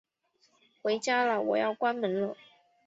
[0.81, 2.35] 回家啦，我要关门了